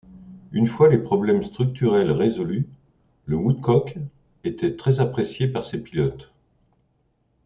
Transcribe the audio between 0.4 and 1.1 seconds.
Une fois les